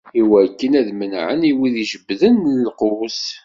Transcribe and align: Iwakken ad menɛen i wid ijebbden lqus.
Iwakken 0.21 0.71
ad 0.79 0.87
menɛen 0.99 1.41
i 1.49 1.53
wid 1.57 1.75
ijebbden 1.83 2.35
lqus. 2.65 3.21